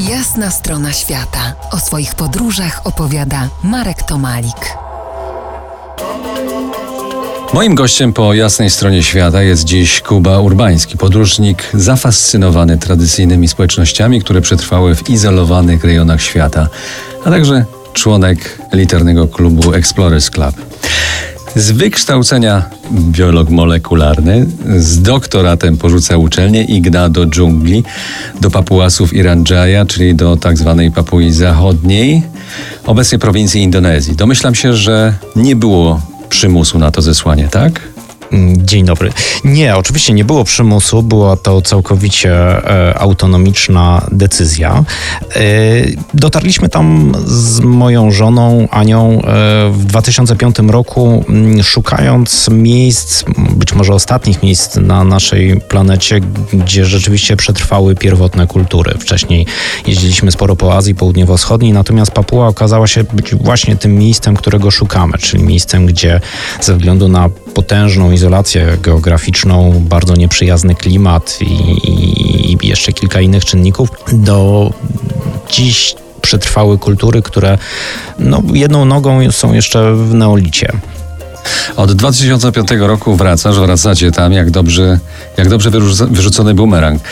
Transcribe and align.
Jasna 0.00 0.50
strona 0.50 0.92
świata. 0.92 1.54
O 1.70 1.78
swoich 1.78 2.14
podróżach 2.14 2.80
opowiada 2.84 3.48
Marek 3.62 4.02
Tomalik. 4.02 4.76
Moim 7.54 7.74
gościem 7.74 8.12
po 8.12 8.34
jasnej 8.34 8.70
stronie 8.70 9.02
świata 9.02 9.42
jest 9.42 9.64
dziś 9.64 10.00
Kuba 10.00 10.40
Urbański, 10.40 10.96
podróżnik 10.96 11.70
zafascynowany 11.74 12.78
tradycyjnymi 12.78 13.48
społecznościami, 13.48 14.20
które 14.20 14.40
przetrwały 14.40 14.94
w 14.94 15.10
izolowanych 15.10 15.84
rejonach 15.84 16.22
świata, 16.22 16.68
a 17.24 17.30
także 17.30 17.64
członek 17.92 18.58
elitarnego 18.70 19.28
klubu 19.28 19.74
Explorers 19.74 20.30
Club. 20.30 20.75
Z 21.56 21.70
wykształcenia 21.70 22.62
biolog 22.92 23.50
molekularny, 23.50 24.46
z 24.78 25.02
doktoratem 25.02 25.76
porzuca 25.76 26.16
uczelnię 26.16 26.64
i 26.64 26.80
gna 26.80 27.08
do 27.08 27.26
dżungli, 27.26 27.84
do 28.40 28.50
Papuasów 28.50 29.14
Iranjaya, 29.14 29.86
czyli 29.88 30.14
do 30.14 30.36
tak 30.36 30.58
zwanej 30.58 30.90
Papui 30.90 31.32
Zachodniej, 31.32 32.22
obecnie 32.86 33.18
prowincji 33.18 33.62
Indonezji. 33.62 34.16
Domyślam 34.16 34.54
się, 34.54 34.74
że 34.74 35.14
nie 35.36 35.56
było 35.56 36.00
przymusu 36.28 36.78
na 36.78 36.90
to 36.90 37.02
zesłanie, 37.02 37.48
tak? 37.48 37.80
Mm, 38.32 38.66
dzień 38.66 38.84
dobry. 38.84 39.12
Nie, 39.44 39.76
oczywiście 39.76 40.12
nie 40.12 40.24
było 40.24 40.44
przymusu, 40.44 41.02
była 41.02 41.36
to 41.36 41.62
całkowicie 41.62 42.32
e, 42.32 42.98
autonomiczna 42.98 44.06
decyzja. 44.12 44.84
E, 45.36 45.40
dotarliśmy 46.14 46.68
tam 46.68 47.12
z 47.26 47.60
moją 47.60 48.10
żoną 48.10 48.68
Anią 48.70 49.22
e, 49.22 49.22
w 49.72 49.84
2005 49.84 50.56
roku, 50.68 51.24
m, 51.28 51.36
mm, 51.36 51.62
szukając 51.62 52.48
miejsc, 52.50 53.24
być 53.56 53.72
może 53.74 53.94
ostatnich 53.94 54.42
miejsc 54.42 54.76
na 54.76 55.04
naszej 55.04 55.60
planecie, 55.60 56.20
gdzie 56.52 56.84
rzeczywiście 56.84 57.36
przetrwały 57.36 57.94
pierwotne 57.94 58.46
kultury. 58.46 58.94
Wcześniej 58.98 59.46
jeździliśmy 59.86 60.32
sporo 60.32 60.56
po 60.56 60.76
Azji 60.76 60.94
Południowo-Wschodniej, 60.94 61.72
natomiast 61.72 62.10
Papua 62.10 62.48
okazała 62.48 62.86
się 62.86 63.04
być 63.04 63.34
właśnie 63.34 63.76
tym 63.76 63.94
miejscem, 63.94 64.36
którego 64.36 64.70
szukamy, 64.70 65.18
czyli 65.18 65.44
miejscem, 65.44 65.86
gdzie 65.86 66.20
ze 66.60 66.76
względu 66.76 67.08
na 67.08 67.28
potężną 67.56 68.10
izolację 68.10 68.76
geograficzną, 68.82 69.72
bardzo 69.88 70.14
nieprzyjazny 70.16 70.74
klimat 70.74 71.38
i, 71.40 71.46
i 72.52 72.68
jeszcze 72.68 72.92
kilka 72.92 73.20
innych 73.20 73.44
czynników, 73.44 73.88
do 74.12 74.70
dziś 75.50 75.94
przetrwały 76.22 76.78
kultury, 76.78 77.22
które 77.22 77.58
no, 78.18 78.42
jedną 78.52 78.84
nogą 78.84 79.32
są 79.32 79.52
jeszcze 79.52 79.94
w 79.94 80.14
neolicie. 80.14 80.72
Od 81.76 81.92
2005 81.92 82.70
roku 82.78 83.16
wracasz, 83.16 83.58
wracacie 83.58 84.12
tam 84.12 84.32
jak 84.32 84.50
dobrze, 84.50 84.98
jak 85.36 85.48
dobrze 85.48 85.70
wyrzucony 86.10 86.54
bumerang. 86.54 87.02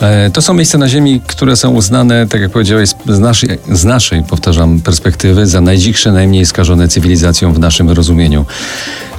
E, 0.00 0.30
to 0.30 0.42
są 0.42 0.54
miejsca 0.54 0.78
na 0.78 0.88
Ziemi, 0.88 1.20
które 1.26 1.56
są 1.56 1.70
uznane, 1.70 2.26
tak 2.26 2.40
jak 2.40 2.50
powiedziałeś, 2.50 2.90
z 3.08 3.18
naszej, 3.18 3.58
z 3.72 3.84
naszej, 3.84 4.22
powtarzam, 4.22 4.80
perspektywy 4.80 5.46
za 5.46 5.60
najdziksze, 5.60 6.12
najmniej 6.12 6.46
skażone 6.46 6.88
cywilizacją 6.88 7.52
w 7.52 7.58
naszym 7.58 7.90
rozumieniu. 7.90 8.44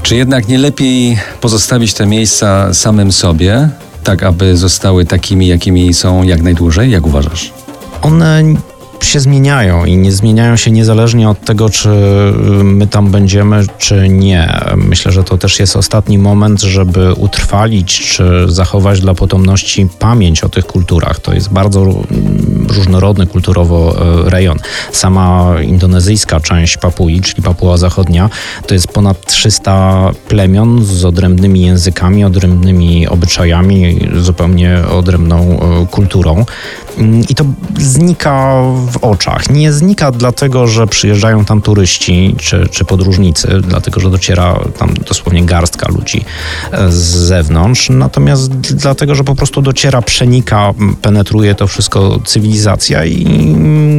Czy 0.08 0.16
jednak 0.16 0.48
nie 0.48 0.58
lepiej 0.58 1.18
pozostawić 1.42 1.94
te 1.94 2.06
miejsca 2.06 2.74
samym 2.74 3.12
sobie, 3.12 3.70
tak 4.04 4.24
aby 4.24 4.58
zostały 4.58 5.06
takimi, 5.06 5.48
jakimi 5.48 5.94
są 5.94 6.24
jak 6.24 6.42
najdłużej? 6.42 6.92
Jak 6.92 7.08
uważasz? 7.08 7.54
One 8.02 8.44
się 9.04 9.20
zmieniają 9.20 9.86
i 9.86 9.98
nie 9.98 10.12
zmieniają 10.12 10.56
się 10.56 10.72
niezależnie 10.72 11.30
od 11.30 11.46
tego, 11.46 11.70
czy 11.70 11.90
my 12.64 12.88
tam 12.88 13.12
będziemy, 13.12 13.64
czy 13.78 14.10
nie. 14.10 14.62
Myślę, 14.76 15.12
że 15.12 15.24
to 15.24 15.38
też 15.38 15.60
jest 15.60 15.76
ostatni 15.76 16.18
moment, 16.18 16.62
żeby 16.62 17.14
utrwalić, 17.14 18.10
czy 18.12 18.46
zachować 18.48 19.02
dla 19.02 19.14
potomności 19.14 19.88
pamięć 20.00 20.44
o 20.44 20.50
tych 20.50 20.66
kulturach. 20.66 21.20
To 21.20 21.34
jest 21.34 21.50
bardzo 21.50 21.86
różnorodny 22.70 23.28
kulturowo 23.28 23.96
e, 24.26 24.30
rejon. 24.30 24.58
Sama 24.92 25.56
indonezyjska 25.62 26.40
część 26.40 26.78
Papui, 26.78 27.22
czyli 27.22 27.44
Papua 27.44 27.78
Zachodnia, 27.78 28.30
to 28.68 28.74
jest 28.74 28.88
ponad 28.88 29.26
300 29.26 30.12
plemion 30.28 30.86
z 30.86 31.06
odrębnymi 31.06 31.62
językami, 31.62 32.26
odrębnymi 32.26 33.08
obyczajami, 33.08 34.00
zupełnie 34.16 34.78
odrębną 34.92 35.38
e, 35.38 35.88
kulturą. 35.88 36.46
Mm, 36.98 37.22
I 37.30 37.36
to 37.36 37.46
znika 37.80 38.64
w 38.88 38.98
oczach. 38.98 39.50
Nie 39.50 39.74
znika 39.74 40.12
dlatego, 40.12 40.68
że 40.68 40.88
przyjeżdżają 40.88 41.46
tam 41.46 41.62
turyści 41.62 42.36
czy, 42.38 42.68
czy 42.72 42.86
podróżnicy, 42.86 43.62
dlatego, 43.62 44.00
że 44.00 44.10
dociera 44.10 44.60
tam 44.78 44.94
dosłownie 44.94 45.46
garstka 45.46 45.92
ludzi 45.92 46.26
e, 46.72 46.92
z 46.92 46.96
zewnątrz, 46.96 47.90
natomiast 47.90 48.52
dlatego, 48.52 49.16
że 49.16 49.24
po 49.24 49.36
prostu 49.36 49.62
dociera, 49.62 50.02
przenika, 50.02 50.74
penetruje 51.02 51.56
to 51.56 51.68
wszystko 51.68 52.20
cywilizacja 52.26 53.06
i 53.06 53.28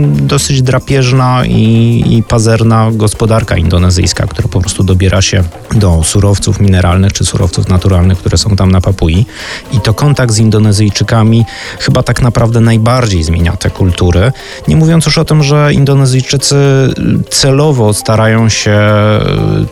dosyć 0.07 0.63
drapieżna 0.63 1.43
i, 1.47 2.05
i 2.17 2.23
pazerna 2.23 2.91
gospodarka 2.93 3.57
indonezyjska, 3.57 4.27
która 4.27 4.49
po 4.49 4.61
prostu 4.61 4.85
dobiera 4.85 5.23
się 5.23 5.43
do 5.75 6.03
surowców 6.05 6.61
mineralnych 6.61 7.13
czy 7.13 7.25
surowców 7.25 7.69
naturalnych, 7.69 8.19
które 8.19 8.39
są 8.39 8.57
tam 8.57 8.73
na 8.73 8.81
Papui. 8.81 9.27
I 9.73 9.81
to 9.81 9.95
kontakt 9.95 10.33
z 10.33 10.39
Indonezyjczykami 10.39 11.45
chyba 11.79 12.03
tak 12.03 12.23
naprawdę 12.23 12.61
najbardziej 12.61 13.23
zmienia 13.23 13.57
te 13.57 13.71
kultury. 13.71 14.33
Nie 14.69 14.77
mówiąc 14.79 15.07
już 15.07 15.19
o 15.19 15.25
tym, 15.25 15.43
że 15.43 15.73
Indonezyjczycy 15.73 16.57
celowo 17.31 17.95
starają 17.95 18.49
się 18.49 18.79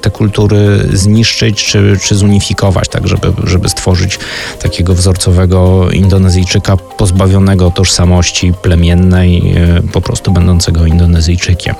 te 0.00 0.10
kultury 0.10 0.88
zniszczyć 0.92 1.64
czy, 1.64 1.96
czy 2.02 2.14
zunifikować, 2.14 2.88
tak 2.88 3.08
żeby, 3.08 3.32
żeby 3.44 3.68
stworzyć 3.68 4.18
takiego 4.62 4.94
wzorcowego 4.94 5.90
Indonezyjczyka 5.90 6.76
pozbawionego 6.76 7.70
tożsamości 7.70 8.52
plemiennej, 8.62 9.54
e, 9.56 9.82
po 9.92 10.00
prostu 10.00 10.32
będącego 10.32 10.86
Indonezyjczykiem. 10.86 11.74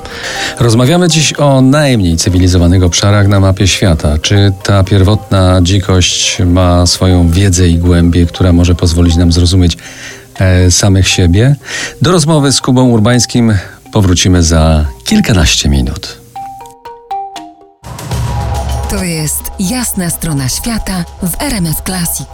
Rozmawiamy 0.60 1.08
dziś 1.08 1.32
o 1.38 1.60
najmniej 1.60 2.16
cywilizowanych 2.16 2.82
obszarach 2.82 3.28
na 3.28 3.40
mapie 3.40 3.66
świata. 3.66 4.18
Czy 4.22 4.52
ta 4.62 4.84
pierwotna 4.84 5.60
dzikość 5.62 6.38
ma 6.46 6.86
swoją 6.86 7.30
wiedzę 7.30 7.68
i 7.68 7.78
głębię, 7.78 8.26
która 8.26 8.52
może 8.52 8.74
pozwolić 8.74 9.16
nam 9.16 9.32
zrozumieć 9.32 9.74
e, 9.74 9.76
samych 10.70 11.08
siebie? 11.08 11.56
Do 12.02 12.12
rozmowy 12.12 12.52
z 12.52 12.60
Kubą 12.60 12.88
Urbańskim 12.88 13.58
powrócimy 13.92 14.42
za 14.42 14.84
kilkanaście 15.04 15.68
minut. 15.68 16.18
To 18.90 19.04
jest 19.04 19.42
jasna 19.58 20.10
strona 20.10 20.48
świata 20.48 21.04
w 21.22 21.42
RMS 21.42 21.76
Classic. 21.86 22.28